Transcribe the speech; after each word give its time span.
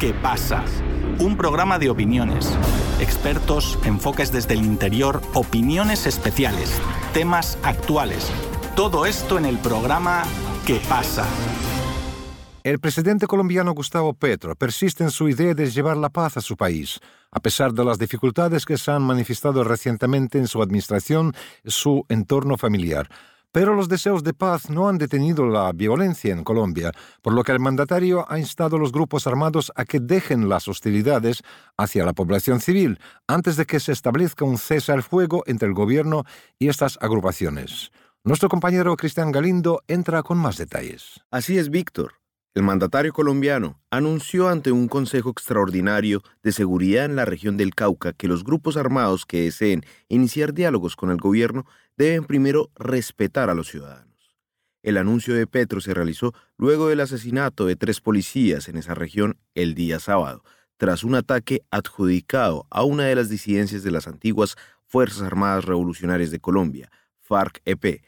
¿Qué 0.00 0.14
pasa? 0.14 0.64
Un 1.18 1.36
programa 1.36 1.78
de 1.78 1.90
opiniones, 1.90 2.58
expertos, 3.00 3.78
enfoques 3.84 4.32
desde 4.32 4.54
el 4.54 4.64
interior, 4.64 5.20
opiniones 5.34 6.06
especiales, 6.06 6.80
temas 7.12 7.58
actuales. 7.62 8.32
Todo 8.74 9.04
esto 9.04 9.36
en 9.36 9.44
el 9.44 9.58
programa 9.58 10.22
¿Qué 10.66 10.80
pasa? 10.88 11.26
El 12.64 12.78
presidente 12.78 13.26
colombiano 13.26 13.72
Gustavo 13.72 14.14
Petro 14.14 14.56
persiste 14.56 15.04
en 15.04 15.10
su 15.10 15.28
idea 15.28 15.52
de 15.52 15.70
llevar 15.70 15.98
la 15.98 16.08
paz 16.08 16.38
a 16.38 16.40
su 16.40 16.56
país, 16.56 16.98
a 17.30 17.40
pesar 17.40 17.74
de 17.74 17.84
las 17.84 17.98
dificultades 17.98 18.64
que 18.64 18.78
se 18.78 18.90
han 18.90 19.02
manifestado 19.02 19.64
recientemente 19.64 20.38
en 20.38 20.48
su 20.48 20.62
administración 20.62 21.34
su 21.66 22.06
entorno 22.08 22.56
familiar. 22.56 23.10
Pero 23.52 23.74
los 23.74 23.88
deseos 23.88 24.22
de 24.22 24.32
paz 24.32 24.70
no 24.70 24.88
han 24.88 24.96
detenido 24.96 25.44
la 25.44 25.72
violencia 25.72 26.32
en 26.32 26.44
Colombia, 26.44 26.92
por 27.20 27.32
lo 27.32 27.42
que 27.42 27.50
el 27.50 27.58
mandatario 27.58 28.24
ha 28.30 28.38
instado 28.38 28.76
a 28.76 28.78
los 28.78 28.92
grupos 28.92 29.26
armados 29.26 29.72
a 29.74 29.84
que 29.84 29.98
dejen 29.98 30.48
las 30.48 30.68
hostilidades 30.68 31.42
hacia 31.76 32.04
la 32.04 32.12
población 32.12 32.60
civil 32.60 33.00
antes 33.26 33.56
de 33.56 33.66
que 33.66 33.80
se 33.80 33.90
establezca 33.90 34.44
un 34.44 34.56
cese 34.56 34.92
al 34.92 35.02
fuego 35.02 35.42
entre 35.46 35.66
el 35.66 35.74
gobierno 35.74 36.24
y 36.60 36.68
estas 36.68 36.96
agrupaciones. 37.00 37.90
Nuestro 38.22 38.48
compañero 38.48 38.94
Cristian 38.96 39.32
Galindo 39.32 39.82
entra 39.88 40.22
con 40.22 40.38
más 40.38 40.56
detalles. 40.56 41.20
Así 41.30 41.58
es, 41.58 41.70
Víctor. 41.70 42.20
El 42.52 42.64
mandatario 42.64 43.12
colombiano 43.12 43.80
anunció 43.90 44.48
ante 44.48 44.72
un 44.72 44.88
Consejo 44.88 45.30
Extraordinario 45.30 46.20
de 46.42 46.50
Seguridad 46.50 47.04
en 47.04 47.14
la 47.14 47.24
región 47.24 47.56
del 47.56 47.76
Cauca 47.76 48.12
que 48.12 48.26
los 48.26 48.42
grupos 48.42 48.76
armados 48.76 49.24
que 49.24 49.42
deseen 49.42 49.84
iniciar 50.08 50.52
diálogos 50.52 50.96
con 50.96 51.10
el 51.12 51.18
gobierno 51.18 51.64
deben 52.04 52.24
primero 52.24 52.70
respetar 52.76 53.50
a 53.50 53.54
los 53.54 53.68
ciudadanos. 53.68 54.10
El 54.82 54.96
anuncio 54.96 55.34
de 55.34 55.46
Petro 55.46 55.80
se 55.80 55.92
realizó 55.92 56.32
luego 56.56 56.88
del 56.88 57.00
asesinato 57.00 57.66
de 57.66 57.76
tres 57.76 58.00
policías 58.00 58.68
en 58.68 58.76
esa 58.78 58.94
región 58.94 59.38
el 59.54 59.74
día 59.74 60.00
sábado, 60.00 60.42
tras 60.78 61.04
un 61.04 61.14
ataque 61.14 61.62
adjudicado 61.70 62.66
a 62.70 62.84
una 62.84 63.04
de 63.04 63.14
las 63.14 63.28
disidencias 63.28 63.82
de 63.82 63.90
las 63.90 64.06
antiguas 64.06 64.56
Fuerzas 64.86 65.22
Armadas 65.22 65.66
Revolucionarias 65.66 66.30
de 66.30 66.40
Colombia, 66.40 66.90
FARC-EP, 67.18 68.02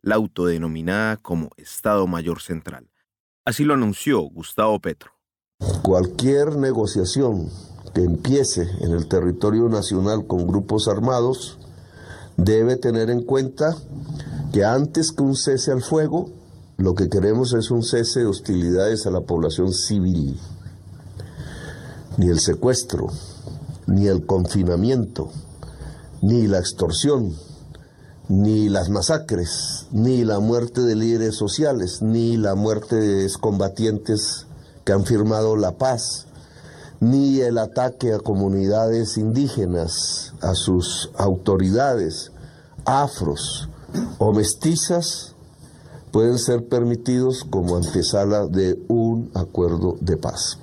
la 0.00 0.14
autodenominada 0.14 1.18
como 1.18 1.50
Estado 1.56 2.06
Mayor 2.06 2.40
Central. 2.40 2.90
Así 3.44 3.64
lo 3.64 3.74
anunció 3.74 4.20
Gustavo 4.22 4.80
Petro. 4.80 5.12
Cualquier 5.82 6.56
negociación 6.56 7.50
que 7.94 8.02
empiece 8.02 8.62
en 8.80 8.92
el 8.92 9.06
territorio 9.06 9.68
nacional 9.68 10.26
con 10.26 10.46
grupos 10.46 10.88
armados 10.88 11.58
debe 12.36 12.76
tener 12.76 13.10
en 13.10 13.22
cuenta 13.22 13.76
que 14.52 14.64
antes 14.64 15.12
que 15.12 15.22
un 15.22 15.36
cese 15.36 15.72
al 15.72 15.82
fuego, 15.82 16.30
lo 16.76 16.94
que 16.94 17.08
queremos 17.08 17.52
es 17.54 17.70
un 17.70 17.82
cese 17.82 18.20
de 18.20 18.26
hostilidades 18.26 19.06
a 19.06 19.10
la 19.10 19.20
población 19.20 19.72
civil. 19.72 20.38
Ni 22.16 22.28
el 22.28 22.40
secuestro, 22.40 23.08
ni 23.86 24.06
el 24.06 24.26
confinamiento, 24.26 25.30
ni 26.22 26.46
la 26.46 26.58
extorsión, 26.58 27.34
ni 28.28 28.68
las 28.68 28.88
masacres, 28.88 29.86
ni 29.92 30.24
la 30.24 30.40
muerte 30.40 30.80
de 30.80 30.96
líderes 30.96 31.36
sociales, 31.36 32.00
ni 32.00 32.36
la 32.36 32.54
muerte 32.54 32.96
de 32.96 33.30
combatientes 33.40 34.46
que 34.84 34.92
han 34.92 35.04
firmado 35.04 35.56
la 35.56 35.72
paz, 35.72 36.26
ni 37.10 37.40
el 37.40 37.58
ataque 37.58 38.14
a 38.14 38.18
comunidades 38.18 39.18
indígenas, 39.18 40.34
a 40.40 40.54
sus 40.54 41.10
autoridades, 41.16 42.32
afros 42.86 43.68
o 44.18 44.32
mestizas, 44.32 45.36
pueden 46.10 46.38
ser 46.38 46.66
permitidos 46.66 47.44
como 47.44 47.76
antesala 47.76 48.46
de 48.46 48.78
un 48.88 49.30
acuerdo 49.34 49.98
de 50.00 50.16
paz. 50.16 50.58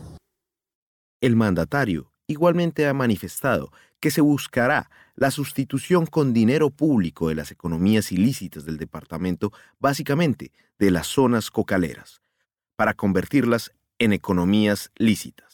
El 1.22 1.36
mandatario 1.36 2.12
igualmente 2.26 2.88
ha 2.88 2.94
manifestado 2.94 3.72
que 4.00 4.10
se 4.10 4.22
buscará 4.22 4.90
la 5.16 5.30
sustitución 5.30 6.08
con 6.08 6.34
dinero 6.34 6.72
público 6.72 7.28
de 7.28 7.36
las 7.36 7.52
economías 7.52 8.12
ilícitas 8.12 8.66
del 8.66 8.78
departamento, 8.78 9.52
básicamente 9.80 10.52
de 10.80 10.90
las 10.90 11.06
zonas 11.06 11.52
cocaleras, 11.52 12.22
para 12.76 12.96
convertirlas 12.96 13.72
en 14.00 14.14
economías 14.14 14.90
lícitas. 14.96 15.51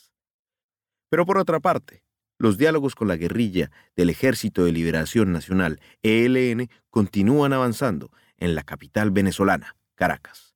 Pero 1.10 1.26
por 1.26 1.38
otra 1.38 1.60
parte, 1.60 2.04
los 2.38 2.58
diálogos 2.58 2.96
con 2.96 3.08
la 3.08 3.18
guerrilla 3.18 3.72
del 3.96 4.10
Ejército 4.10 4.66
de 4.66 4.72
Liberación 4.72 5.32
Nacional, 5.32 5.80
ELN, 6.04 6.70
continúan 6.90 7.54
avanzando 7.54 8.12
en 8.38 8.56
la 8.56 8.64
capital 8.64 9.12
venezolana, 9.12 9.76
Caracas. 9.96 10.56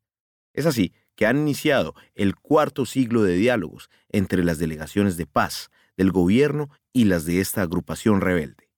Es 0.54 0.66
así 0.66 0.94
que 1.16 1.26
han 1.26 1.38
iniciado 1.38 1.96
el 2.14 2.36
cuarto 2.36 2.86
siglo 2.86 3.24
de 3.24 3.36
diálogos 3.36 3.90
entre 4.10 4.44
las 4.44 4.60
delegaciones 4.60 5.18
de 5.18 5.26
paz 5.26 5.70
del 5.98 6.12
gobierno 6.12 6.70
y 6.94 7.06
las 7.06 7.26
de 7.26 7.40
esta 7.40 7.62
agrupación 7.62 8.22
rebelde. 8.22 8.70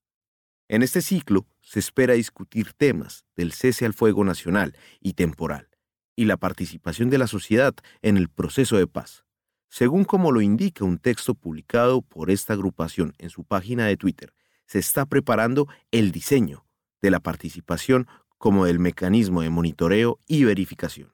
En 0.70 0.82
este 0.82 1.02
ciclo 1.02 1.46
se 1.62 1.80
espera 1.80 2.14
discutir 2.14 2.74
temas 2.74 3.26
del 3.36 3.52
cese 3.52 3.86
al 3.86 3.94
fuego 3.94 4.24
nacional 4.24 4.76
y 5.00 5.14
temporal 5.14 5.70
y 6.16 6.26
la 6.26 6.38
participación 6.38 7.10
de 7.10 7.18
la 7.18 7.28
sociedad 7.28 7.74
en 8.02 8.18
el 8.18 8.30
proceso 8.30 8.78
de 8.78 8.88
paz, 8.88 9.26
según 9.74 10.04
como 10.04 10.32
lo 10.32 10.40
indica 10.42 10.86
un 10.86 11.00
texto 11.00 11.34
publicado 11.34 12.04
por 12.04 12.30
esta 12.30 12.54
agrupación 12.54 13.16
en 13.18 13.32
su 13.32 13.44
página 13.44 13.88
de 13.88 13.98
Twitter. 13.98 14.32
Se 14.68 14.78
está 14.78 15.08
preparando 15.08 15.68
el 15.90 16.12
diseño 16.12 16.68
de 17.02 17.10
la 17.10 17.20
participación 17.20 18.06
como 18.38 18.66
del 18.66 18.78
mecanismo 18.78 19.42
de 19.42 19.50
monitoreo 19.50 20.20
y 20.28 20.44
verificación. 20.44 21.12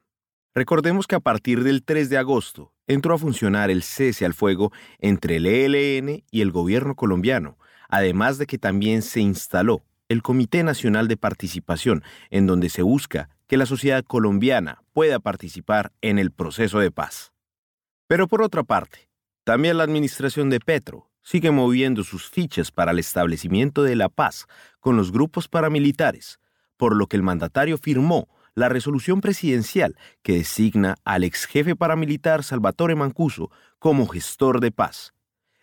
Recordemos 0.54 1.06
que 1.06 1.14
a 1.14 1.20
partir 1.20 1.64
del 1.64 1.82
3 1.82 2.10
de 2.10 2.18
agosto 2.18 2.74
entró 2.86 3.14
a 3.14 3.18
funcionar 3.18 3.70
el 3.70 3.82
cese 3.82 4.26
al 4.26 4.34
fuego 4.34 4.72
entre 4.98 5.36
el 5.36 5.46
ELN 5.46 6.22
y 6.30 6.42
el 6.42 6.50
gobierno 6.50 6.96
colombiano, 6.96 7.56
además 7.88 8.36
de 8.36 8.46
que 8.46 8.58
también 8.58 9.00
se 9.00 9.20
instaló 9.20 9.86
el 10.10 10.20
Comité 10.20 10.64
Nacional 10.64 11.08
de 11.08 11.16
Participación, 11.16 12.04
en 12.28 12.46
donde 12.46 12.68
se 12.68 12.82
busca 12.82 13.30
que 13.46 13.56
la 13.56 13.64
sociedad 13.64 14.04
colombiana 14.04 14.82
pueda 14.92 15.18
participar 15.18 15.92
en 16.02 16.18
el 16.18 16.30
proceso 16.30 16.78
de 16.78 16.90
paz. 16.90 17.32
Pero 18.10 18.26
por 18.26 18.42
otra 18.42 18.64
parte, 18.64 19.08
también 19.44 19.78
la 19.78 19.84
administración 19.84 20.50
de 20.50 20.58
Petro 20.58 21.12
sigue 21.22 21.52
moviendo 21.52 22.02
sus 22.02 22.28
fichas 22.28 22.72
para 22.72 22.90
el 22.90 22.98
establecimiento 22.98 23.84
de 23.84 23.94
la 23.94 24.08
paz 24.08 24.48
con 24.80 24.96
los 24.96 25.12
grupos 25.12 25.46
paramilitares, 25.46 26.40
por 26.76 26.96
lo 26.96 27.06
que 27.06 27.16
el 27.16 27.22
mandatario 27.22 27.78
firmó 27.78 28.28
la 28.56 28.68
resolución 28.68 29.20
presidencial 29.20 29.96
que 30.22 30.32
designa 30.32 30.96
al 31.04 31.22
ex 31.22 31.44
jefe 31.44 31.76
paramilitar 31.76 32.42
Salvatore 32.42 32.96
Mancuso 32.96 33.52
como 33.78 34.08
gestor 34.08 34.58
de 34.58 34.72
paz. 34.72 35.14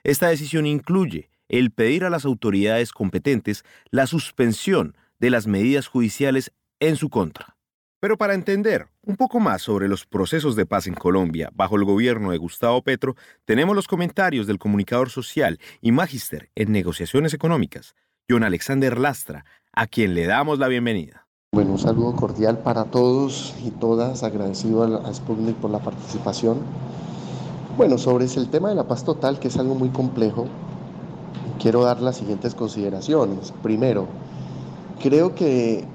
Esta 0.05 0.29
decisión 0.29 0.65
incluye 0.65 1.29
el 1.49 1.71
pedir 1.71 2.05
a 2.05 2.09
las 2.09 2.23
autoridades 2.23 2.93
competentes 2.93 3.65
la 3.91 4.07
suspensión 4.07 4.95
de 5.19 5.31
las 5.31 5.47
medidas 5.47 5.87
judiciales 5.87 6.53
en 6.79 6.95
su 6.95 7.09
contra. 7.09 7.56
Pero 7.99 8.15
para 8.15 8.35
entender 8.35 8.89
un 9.01 9.15
poco 9.15 9.39
más 9.39 9.63
sobre 9.63 9.87
los 9.87 10.05
procesos 10.05 10.55
de 10.55 10.67
paz 10.67 10.85
en 10.85 10.93
Colombia 10.93 11.49
bajo 11.55 11.77
el 11.77 11.83
gobierno 11.83 12.29
de 12.29 12.37
Gustavo 12.37 12.83
Petro, 12.83 13.15
tenemos 13.43 13.75
los 13.75 13.87
comentarios 13.87 14.45
del 14.45 14.59
comunicador 14.59 15.09
social 15.09 15.59
y 15.81 15.91
magíster 15.91 16.51
en 16.53 16.71
negociaciones 16.71 17.33
económicas, 17.33 17.95
John 18.29 18.43
Alexander 18.43 18.99
Lastra, 18.99 19.45
a 19.73 19.87
quien 19.87 20.13
le 20.13 20.27
damos 20.27 20.59
la 20.59 20.67
bienvenida. 20.67 21.25
Bueno, 21.53 21.71
un 21.71 21.79
saludo 21.79 22.15
cordial 22.15 22.59
para 22.59 22.83
todos 22.83 23.55
y 23.65 23.71
todas, 23.71 24.21
agradecido 24.21 24.83
a 24.83 25.11
Sputnik 25.11 25.55
por 25.55 25.71
la 25.71 25.79
participación. 25.79 26.59
Bueno, 27.77 27.97
sobre 27.97 28.25
el 28.25 28.49
tema 28.51 28.69
de 28.69 28.75
la 28.75 28.87
paz 28.87 29.03
total, 29.05 29.39
que 29.39 29.47
es 29.47 29.57
algo 29.57 29.73
muy 29.73 29.89
complejo, 29.89 30.47
quiero 31.59 31.83
dar 31.83 31.99
las 32.01 32.17
siguientes 32.17 32.53
consideraciones. 32.53 33.53
Primero, 33.63 34.07
creo 35.01 35.33
que 35.33 35.87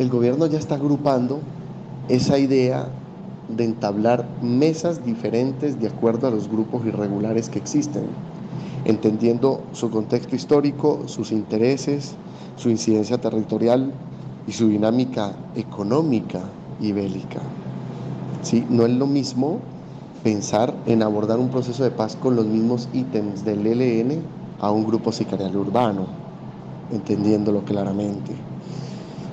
el 0.00 0.08
gobierno 0.08 0.46
ya 0.46 0.58
está 0.58 0.76
agrupando 0.76 1.40
esa 2.08 2.38
idea 2.38 2.88
de 3.54 3.64
entablar 3.64 4.26
mesas 4.40 5.04
diferentes 5.04 5.78
de 5.78 5.88
acuerdo 5.88 6.26
a 6.26 6.30
los 6.30 6.48
grupos 6.48 6.86
irregulares 6.86 7.50
que 7.50 7.58
existen, 7.58 8.04
entendiendo 8.86 9.60
su 9.74 9.90
contexto 9.90 10.34
histórico, 10.34 11.02
sus 11.06 11.32
intereses, 11.32 12.14
su 12.56 12.70
incidencia 12.70 13.18
territorial, 13.18 13.92
y 14.46 14.52
su 14.52 14.68
dinámica 14.68 15.34
económica 15.54 16.40
y 16.80 16.92
bélica. 16.92 17.40
¿Sí? 18.42 18.64
No 18.70 18.86
es 18.86 18.92
lo 18.92 19.06
mismo 19.06 19.58
pensar 20.24 20.72
en 20.86 21.02
abordar 21.02 21.38
un 21.38 21.50
proceso 21.50 21.84
de 21.84 21.90
paz 21.90 22.16
con 22.16 22.36
los 22.36 22.46
mismos 22.46 22.88
ítems 22.94 23.44
del 23.44 23.66
ELN 23.66 24.22
a 24.60 24.70
un 24.70 24.86
grupo 24.86 25.12
sicarial 25.12 25.54
urbano, 25.54 26.06
entendiéndolo 26.90 27.60
claramente. 27.64 28.49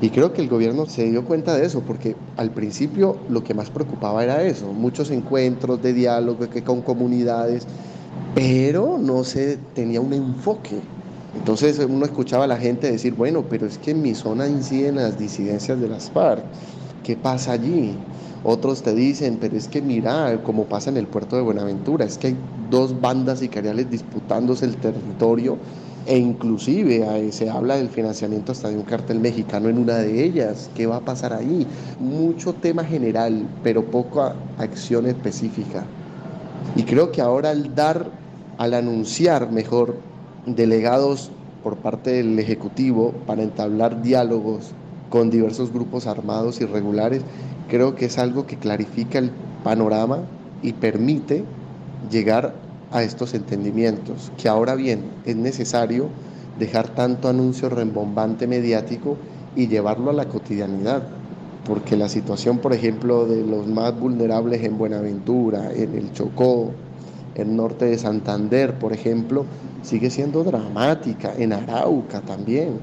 Y 0.02 0.10
creo 0.10 0.34
que 0.34 0.42
el 0.42 0.50
gobierno 0.50 0.86
se 0.86 1.10
dio 1.10 1.26
cuenta 1.26 1.56
de 1.56 1.66
eso, 1.66 1.82
porque 1.82 2.16
al 2.36 2.52
principio 2.52 3.18
lo 3.30 3.44
que 3.44 3.54
más 3.54 3.70
preocupaba 3.72 4.24
era 4.24 4.44
eso, 4.44 4.72
muchos 4.74 5.10
encuentros 5.10 5.82
de 5.82 5.94
diálogo 5.94 6.46
con 6.64 6.82
comunidades, 6.82 7.66
pero 8.36 8.98
no 9.00 9.24
se 9.24 9.58
tenía 9.74 10.00
un 10.00 10.14
enfoque 10.14 10.82
entonces 11.38 11.80
uno 11.88 12.06
escuchaba 12.06 12.46
a 12.46 12.48
la 12.48 12.58
gente 12.58 12.92
decir, 12.92 13.14
bueno, 13.14 13.46
pero 13.50 13.68
es 13.68 13.78
que 13.78 13.92
en 13.92 14.02
mi 14.02 14.16
zona 14.16 14.48
inciden 14.48 14.96
las 14.96 15.20
disidencias 15.20 15.80
de 15.80 15.88
las 15.88 16.10
FARC, 16.10 16.44
¿qué 17.04 17.16
pasa 17.16 17.52
allí? 17.54 17.94
Otros 18.44 18.82
te 18.82 18.94
dicen, 18.96 19.38
pero 19.40 19.56
es 19.56 19.68
que 19.68 19.82
mira, 19.82 20.42
como 20.44 20.66
pasa 20.66 20.90
en 20.90 20.98
el 20.98 21.08
puerto 21.08 21.36
de 21.36 21.44
Buenaventura, 21.44 22.06
es 22.06 22.18
que 22.18 22.28
hay 22.28 22.38
dos 22.70 23.00
bandas 23.00 23.40
sicariales 23.40 23.90
disputándose 23.90 24.66
el 24.66 24.78
territorio 24.78 25.58
e 26.08 26.18
inclusive 26.18 27.32
se 27.34 27.50
habla 27.50 27.76
del 27.76 27.90
financiamiento 27.90 28.54
hasta 28.54 28.70
de 28.70 28.78
un 28.78 28.84
cartel 28.84 29.20
mexicano 29.20 29.68
en 29.68 29.78
una 29.78 29.98
de 29.98 30.24
ellas. 30.24 30.70
¿Qué 30.74 30.88
va 30.88 30.98
a 30.98 31.02
pasar 31.02 31.34
ahí? 31.34 31.68
Mucho 32.00 32.54
tema 32.54 32.86
general, 32.86 33.46
pero 33.62 33.84
poca 33.84 34.34
acción 34.58 35.06
específica. 35.06 35.84
Y 36.78 36.84
creo 36.84 37.12
que 37.12 37.22
ahora 37.22 37.50
al 37.50 37.76
dar, 37.76 38.10
al 38.58 38.74
anunciar 38.74 39.52
mejor 39.52 39.96
delegados 40.46 41.30
por 41.62 41.76
parte 41.76 42.12
del 42.12 42.40
Ejecutivo 42.40 43.14
para 43.26 43.44
entablar 43.44 44.02
diálogos 44.02 44.72
con 45.10 45.30
diversos 45.30 45.74
grupos 45.74 46.08
armados 46.08 46.62
irregulares, 46.62 47.22
creo 47.68 47.96
que 47.96 48.06
es 48.06 48.18
algo 48.18 48.46
que 48.46 48.56
clarifica 48.56 49.20
el 49.20 49.32
panorama 49.66 50.20
y 50.62 50.72
permite 50.72 51.44
llegar 52.10 52.54
a 52.92 53.04
estos 53.04 53.34
entendimientos, 53.34 54.32
que 54.38 54.48
ahora 54.48 54.76
bien 54.76 55.02
es 55.26 55.36
necesario 55.36 56.10
dejar 56.60 56.90
tanto 56.90 57.28
anuncio 57.28 57.70
rembombante 57.70 58.48
mediático 58.48 59.18
y 59.56 59.68
llevarlo 59.68 60.12
a 60.12 60.14
la 60.14 60.26
cotidianidad, 60.26 61.04
porque 61.66 61.98
la 61.98 62.10
situación, 62.10 62.60
por 62.60 62.74
ejemplo, 62.74 63.26
de 63.26 63.44
los 63.44 63.68
más 63.68 64.00
vulnerables 64.00 64.64
en 64.64 64.78
Buenaventura, 64.78 65.72
en 65.74 65.96
el 65.96 66.14
Chocó, 66.14 66.72
en 67.36 67.56
norte 67.56 67.86
de 67.86 67.98
Santander, 67.98 68.80
por 68.80 68.94
ejemplo, 68.94 69.46
sigue 69.84 70.10
siendo 70.10 70.44
dramática, 70.44 71.34
en 71.38 71.54
Arauca 71.54 72.22
también. 72.22 72.80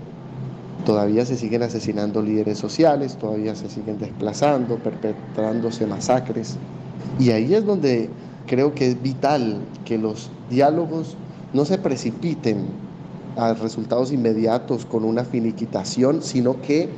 Todavía 0.84 1.24
se 1.24 1.36
siguen 1.36 1.62
asesinando 1.62 2.22
líderes 2.22 2.58
sociales, 2.58 3.16
todavía 3.16 3.54
se 3.54 3.68
siguen 3.68 3.98
desplazando, 3.98 4.76
perpetrándose 4.76 5.86
masacres. 5.86 6.56
Y 7.18 7.30
ahí 7.30 7.54
es 7.54 7.64
donde 7.64 8.10
creo 8.46 8.74
que 8.74 8.88
es 8.88 9.02
vital 9.02 9.58
que 9.84 9.98
los 9.98 10.30
diálogos 10.50 11.16
no 11.52 11.64
se 11.64 11.78
precipiten 11.78 12.66
a 13.36 13.54
resultados 13.54 14.12
inmediatos 14.12 14.84
con 14.84 15.04
una 15.04 15.24
finiquitación, 15.24 16.22
sino 16.22 16.60
que 16.60 16.88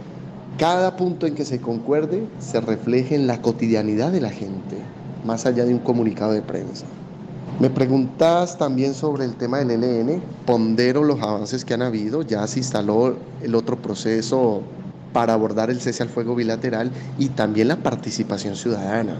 cada 0.59 0.97
punto 0.97 1.27
en 1.27 1.35
que 1.35 1.45
se 1.45 1.61
concuerde 1.61 2.27
se 2.39 2.61
refleje 2.61 3.15
en 3.15 3.27
la 3.27 3.43
cotidianidad 3.43 4.13
de 4.13 4.21
la 4.21 4.31
gente, 4.31 4.77
más 5.25 5.47
allá 5.47 5.65
de 5.65 5.75
un 5.75 5.81
comunicado 5.81 6.33
de 6.33 6.43
prensa. 6.43 6.87
Me 7.61 7.71
preguntas 7.71 8.59
también 8.59 8.95
sobre 8.95 9.25
el 9.25 9.35
tema 9.35 9.59
del 9.59 9.83
ELN, 9.83 10.23
pondero 10.45 11.05
los 11.05 11.21
avances 11.23 11.65
que 11.65 11.75
han 11.75 11.83
habido, 11.83 12.23
ya 12.23 12.47
se 12.47 12.59
instaló 12.59 13.17
el 13.43 13.55
otro 13.55 13.77
proceso 13.77 14.63
para 15.13 15.33
abordar 15.33 15.71
el 15.71 15.81
cese 15.81 16.03
al 16.03 16.11
fuego 16.11 16.35
bilateral 16.35 16.91
y 17.19 17.31
también 17.31 17.69
la 17.69 17.77
participación 17.77 18.57
ciudadana. 18.57 19.19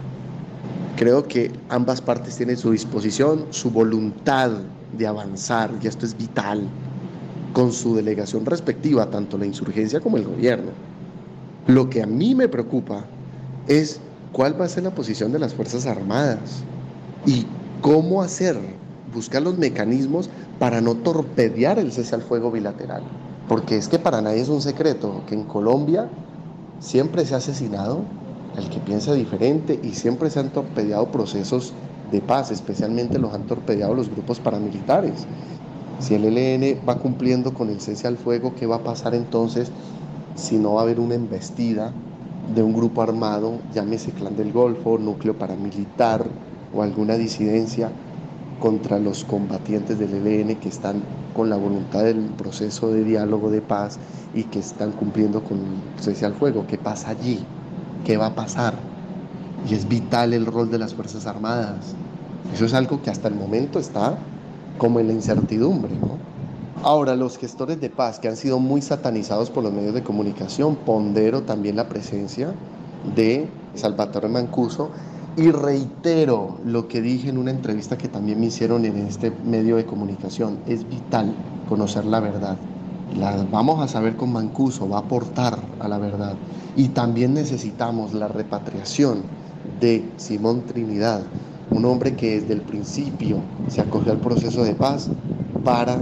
Creo 0.97 1.27
que 1.27 1.51
ambas 1.69 2.01
partes 2.01 2.37
tienen 2.37 2.57
su 2.57 2.71
disposición, 2.71 3.45
su 3.51 3.69
voluntad 3.69 4.49
de 4.97 5.05
avanzar, 5.05 5.69
y 5.79 5.85
esto 5.85 6.07
es 6.07 6.17
vital, 6.17 6.67
con 7.53 7.71
su 7.71 7.95
delegación 7.95 8.47
respectiva, 8.47 9.07
tanto 9.11 9.37
la 9.37 9.45
insurgencia 9.45 9.99
como 9.99 10.17
el 10.17 10.23
gobierno. 10.23 10.71
Lo 11.67 11.87
que 11.87 12.01
a 12.01 12.07
mí 12.07 12.33
me 12.33 12.47
preocupa 12.47 13.05
es 13.67 13.99
cuál 14.31 14.59
va 14.59 14.65
a 14.65 14.69
ser 14.69 14.85
la 14.85 14.95
posición 14.95 15.31
de 15.31 15.37
las 15.37 15.53
Fuerzas 15.53 15.85
Armadas 15.85 16.63
y 17.27 17.45
cómo 17.81 18.23
hacer, 18.23 18.57
buscar 19.13 19.43
los 19.43 19.55
mecanismos 19.55 20.31
para 20.57 20.81
no 20.81 20.95
torpedear 20.95 21.77
el 21.77 21.91
cese 21.91 22.15
al 22.15 22.23
fuego 22.23 22.49
bilateral. 22.49 23.03
Porque 23.47 23.77
es 23.77 23.87
que 23.87 23.99
para 23.99 24.19
nadie 24.21 24.41
es 24.41 24.49
un 24.49 24.63
secreto 24.63 25.21
que 25.27 25.35
en 25.35 25.43
Colombia 25.43 26.09
siempre 26.79 27.23
se 27.23 27.35
ha 27.35 27.37
asesinado 27.37 28.01
el 28.55 28.69
que 28.69 28.79
piensa 28.79 29.13
diferente 29.13 29.79
y 29.83 29.93
siempre 29.93 30.29
se 30.29 30.39
han 30.39 30.49
torpedeado 30.51 31.11
procesos 31.11 31.73
de 32.11 32.21
paz, 32.21 32.51
especialmente 32.51 33.19
los 33.19 33.33
han 33.33 33.43
torpedeado 33.43 33.93
los 33.93 34.09
grupos 34.09 34.39
paramilitares. 34.39 35.27
Si 35.99 36.13
el 36.15 36.25
ELN 36.25 36.87
va 36.87 36.99
cumpliendo 36.99 37.53
con 37.53 37.69
el 37.69 37.81
cese 37.81 38.07
al 38.07 38.17
fuego, 38.17 38.53
¿qué 38.55 38.65
va 38.65 38.77
a 38.77 38.83
pasar 38.83 39.15
entonces 39.15 39.71
si 40.35 40.57
no 40.57 40.75
va 40.75 40.81
a 40.81 40.83
haber 40.83 40.99
una 40.99 41.15
embestida 41.15 41.91
de 42.53 42.63
un 42.63 42.73
grupo 42.73 43.01
armado, 43.01 43.59
llámese 43.73 44.11
Clan 44.11 44.35
del 44.35 44.53
Golfo, 44.53 44.97
núcleo 44.97 45.37
paramilitar 45.37 46.25
o 46.71 46.81
alguna 46.81 47.15
disidencia 47.15 47.91
contra 48.59 48.99
los 48.99 49.23
combatientes 49.25 49.97
del 49.99 50.13
ELN 50.13 50.55
que 50.59 50.69
están 50.69 51.03
con 51.33 51.49
la 51.49 51.57
voluntad 51.57 52.03
del 52.03 52.33
proceso 52.35 52.91
de 52.91 53.03
diálogo 53.03 53.51
de 53.51 53.61
paz 53.61 53.99
y 54.33 54.45
que 54.45 54.59
están 54.59 54.93
cumpliendo 54.93 55.43
con 55.43 55.59
el 55.59 56.01
cese 56.01 56.25
al 56.25 56.35
fuego? 56.35 56.65
¿Qué 56.67 56.77
pasa 56.77 57.09
allí? 57.11 57.56
Qué 58.05 58.17
va 58.17 58.27
a 58.27 58.35
pasar. 58.35 58.75
Y 59.69 59.73
es 59.73 59.87
vital 59.87 60.33
el 60.33 60.45
rol 60.45 60.69
de 60.69 60.77
las 60.77 60.93
Fuerzas 60.93 61.25
Armadas. 61.25 61.95
Eso 62.53 62.65
es 62.65 62.73
algo 62.73 63.01
que 63.01 63.09
hasta 63.09 63.27
el 63.27 63.35
momento 63.35 63.79
está 63.79 64.17
como 64.77 64.99
en 64.99 65.07
la 65.07 65.13
incertidumbre. 65.13 65.93
Ahora, 66.83 67.15
los 67.15 67.37
gestores 67.37 67.81
de 67.81 67.89
paz 67.89 68.19
que 68.19 68.27
han 68.27 68.37
sido 68.37 68.59
muy 68.59 68.81
satanizados 68.81 69.49
por 69.49 69.63
los 69.63 69.73
medios 69.73 69.93
de 69.93 70.03
comunicación, 70.03 70.75
pondero 70.75 71.41
también 71.41 71.75
la 71.75 71.89
presencia 71.89 72.53
de 73.15 73.49
Salvatore 73.73 74.29
Mancuso 74.29 74.91
y 75.35 75.51
reitero 75.51 76.57
lo 76.65 76.87
que 76.87 77.01
dije 77.01 77.29
en 77.29 77.37
una 77.37 77.51
entrevista 77.51 77.97
que 77.97 78.07
también 78.07 78.39
me 78.39 78.47
hicieron 78.47 78.85
en 78.85 78.97
este 79.07 79.31
medio 79.45 79.75
de 79.75 79.85
comunicación. 79.85 80.59
Es 80.67 80.87
vital 80.87 81.33
conocer 81.67 82.05
la 82.05 82.19
verdad. 82.19 82.57
La 83.17 83.47
vamos 83.49 83.81
a 83.81 83.87
saber 83.87 84.15
con 84.15 84.31
Mancuso, 84.31 84.87
va 84.87 84.97
a 84.97 85.01
aportar 85.01 85.57
a 85.79 85.87
la 85.87 85.97
verdad. 85.97 86.35
Y 86.75 86.89
también 86.89 87.33
necesitamos 87.33 88.13
la 88.13 88.27
repatriación 88.27 89.23
de 89.79 90.13
Simón 90.17 90.65
Trinidad, 90.67 91.23
un 91.71 91.85
hombre 91.85 92.15
que 92.15 92.39
desde 92.39 92.53
el 92.53 92.61
principio 92.61 93.39
se 93.67 93.81
acogió 93.81 94.11
al 94.11 94.19
proceso 94.19 94.63
de 94.63 94.75
paz 94.75 95.09
para 95.63 95.97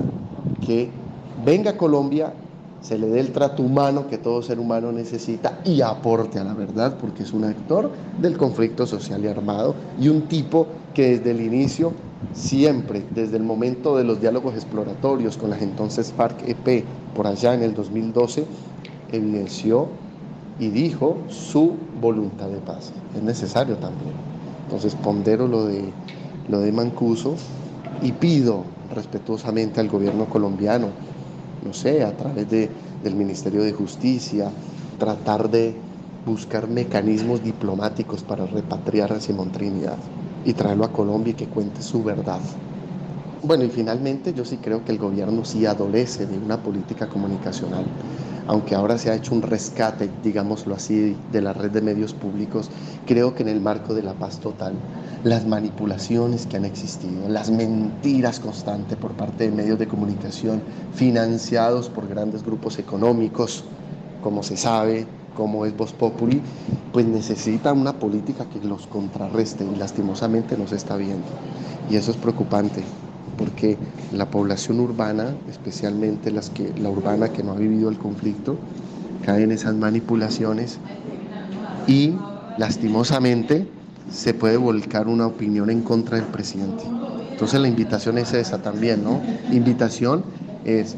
que 0.60 0.92
venga 1.38 1.72
a 1.72 1.78
Colombia, 1.78 2.34
se 2.82 2.98
le 2.98 3.08
dé 3.08 3.22
el 3.22 3.32
trato 3.32 3.64
humano 3.64 4.08
que 4.08 4.18
todo 4.18 4.42
ser 4.42 4.60
humano 4.60 4.92
necesita 4.92 5.62
y 5.64 5.82
aporte 5.82 6.38
a 6.40 6.44
la 6.44 6.54
verdad, 6.54 6.98
porque 7.00 7.24
es 7.24 7.34
un 7.34 7.46
actor 7.46 7.94
del 8.18 8.38
conflicto 8.38 8.86
social 8.86 9.24
y 9.24 9.28
armado 9.28 9.76
y 9.98 10.10
un 10.10 10.28
tipo 10.28 10.68
que 10.94 11.18
desde 11.18 11.32
el 11.32 11.42
inicio, 11.42 11.94
siempre, 12.34 13.04
desde 13.14 13.38
el 13.38 13.44
momento 13.44 13.98
de 13.98 14.04
los 14.04 14.22
diálogos 14.22 14.56
exploratorios 14.56 15.38
con 15.38 15.50
las 15.50 15.62
entonces 15.62 16.14
FARC-EP, 16.14 16.84
por 17.16 17.28
allá 17.28 17.54
en 17.54 17.64
el 17.64 17.74
2012, 17.74 18.46
evidenció 19.12 19.88
y 20.60 20.70
dijo 20.70 21.18
su 21.28 21.76
voluntad 22.02 22.48
de 22.48 22.58
paz. 22.58 22.92
Es 23.16 23.24
necesario 23.24 23.76
también. 23.78 24.14
Entonces 24.64 24.96
pondero 24.96 25.48
lo 25.48 25.66
de, 25.66 25.84
lo 26.50 26.60
de 26.60 26.72
Mancuso 26.72 27.36
y 28.02 28.12
pido 28.12 28.64
respetuosamente 28.94 29.80
al 29.80 29.90
gobierno 29.90 30.26
colombiano, 30.26 30.88
no 31.66 31.74
sé, 31.74 32.04
a 32.04 32.16
través 32.16 32.50
de, 32.50 32.70
del 33.04 33.16
Ministerio 33.16 33.64
de 33.64 33.74
Justicia, 33.74 34.50
tratar 35.00 35.50
de 35.50 35.76
buscar 36.26 36.68
mecanismos 36.68 37.44
diplomáticos 37.44 38.24
para 38.24 38.46
repatriar 38.46 39.14
a 39.14 39.20
Simón 39.20 39.52
Trinidad 39.52 39.98
y 40.46 40.54
traerlo 40.54 40.86
a 40.86 40.94
Colombia 40.94 41.32
y 41.32 41.36
que 41.36 41.50
cuente 41.50 41.82
su 41.82 42.04
verdad. 42.04 42.42
Bueno, 43.42 43.64
y 43.64 43.70
finalmente 43.70 44.34
yo 44.34 44.46
sí 44.46 44.58
creo 44.58 44.84
que 44.84 44.92
el 44.92 44.98
gobierno 44.98 45.44
sí 45.44 45.66
adolece 45.66 46.26
de 46.26 46.40
una 46.40 46.64
política 46.64 47.10
comunicacional 47.10 47.86
aunque 48.48 48.76
ahora 48.76 48.98
se 49.00 49.10
ha 49.10 49.16
hecho 49.16 49.34
un 49.34 49.42
rescate, 49.42 50.08
digámoslo 50.22 50.76
así, 50.76 51.26
de 51.28 51.42
la 51.42 51.54
red 51.54 51.72
de 51.72 51.82
medios 51.82 52.14
públicos, 52.14 52.72
creo 53.04 53.34
que 53.34 53.42
en 53.44 53.50
el 53.50 53.60
marco 53.62 53.96
de 53.96 54.04
la 54.04 54.20
paz 54.20 54.40
total, 54.40 54.86
las 55.24 55.48
manipulaciones 55.48 56.46
que 56.46 56.58
han 56.58 56.66
existido, 56.66 57.28
las 57.28 57.50
mentiras 57.50 58.40
constantes 58.40 58.98
por 58.98 59.16
parte 59.16 59.46
de 59.46 59.52
medios 59.52 59.80
de 59.80 59.88
comunicación 59.88 60.64
financiados 60.92 61.90
por 61.90 62.08
grandes 62.08 62.44
grupos 62.44 62.78
económicos, 62.78 63.72
como 64.20 64.44
se 64.44 64.58
sabe, 64.58 65.25
como 65.36 65.66
es 65.66 65.78
Voz 65.78 65.94
Populi, 65.94 66.42
pues 66.92 67.06
necesita 67.06 67.74
una 67.74 67.94
política 67.94 68.46
que 68.46 68.66
los 68.68 68.88
contrarreste 68.88 69.64
y 69.66 69.76
lastimosamente 69.76 70.58
no 70.58 70.68
se 70.68 70.78
está 70.78 70.96
viendo. 70.96 71.28
Y 71.90 71.98
eso 71.98 72.12
es 72.12 72.18
preocupante 72.18 72.84
porque 73.38 73.78
la 74.12 74.30
población 74.30 74.80
urbana, 74.80 75.36
especialmente 75.50 76.32
las 76.32 76.50
que, 76.50 76.74
la 76.80 76.90
urbana 76.90 77.30
que 77.30 77.44
no 77.44 77.52
ha 77.52 77.56
vivido 77.56 77.90
el 77.90 77.98
conflicto, 77.98 78.58
cae 79.26 79.44
en 79.44 79.52
esas 79.52 79.76
manipulaciones 79.76 80.80
y 81.88 82.14
lastimosamente 82.58 83.68
se 84.12 84.34
puede 84.34 84.58
volcar 84.58 85.08
una 85.08 85.28
opinión 85.28 85.70
en 85.70 85.82
contra 85.82 86.18
del 86.18 86.28
presidente. 86.28 86.84
Entonces 87.32 87.60
la 87.60 87.68
invitación 87.68 88.18
es 88.18 88.34
esa 88.34 88.60
también, 88.62 89.04
¿no? 89.04 89.20
Invitación 89.52 90.24
es 90.64 90.96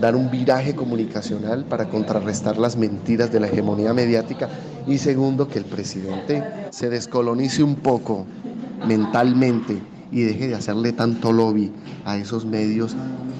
dar 0.00 0.16
un 0.16 0.30
viraje 0.30 0.74
comunicacional 0.74 1.64
para 1.64 1.88
contrarrestar 1.88 2.58
las 2.58 2.76
mentiras 2.76 3.32
de 3.32 3.40
la 3.40 3.48
hegemonía 3.48 3.92
mediática 3.94 4.48
y 4.86 4.98
segundo, 4.98 5.48
que 5.48 5.58
el 5.58 5.64
presidente 5.64 6.42
se 6.70 6.90
descolonice 6.90 7.62
un 7.62 7.76
poco 7.76 8.26
mentalmente 8.86 9.82
y 10.10 10.22
deje 10.22 10.48
de 10.48 10.54
hacerle 10.54 10.92
tanto 10.92 11.32
lobby 11.32 11.72
a 12.04 12.16
esos 12.16 12.46
medios 12.46 12.96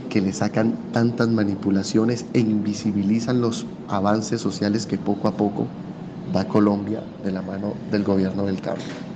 que 0.09 0.21
le 0.21 0.33
sacan 0.33 0.91
tantas 0.93 1.29
manipulaciones 1.29 2.27
e 2.33 2.41
invisibilizan 2.41 3.41
los 3.41 3.67
avances 3.89 4.41
sociales 4.41 4.87
que 4.87 4.99
poco 4.99 5.29
a 5.29 5.37
poco 5.37 5.67
va 6.35 6.45
Colombia 6.45 7.03
de 7.23 7.33
la 7.33 7.43
mano 7.43 7.75
del 7.91 8.05
gobierno 8.05 8.45
del 8.47 8.61
cambio. 8.61 9.08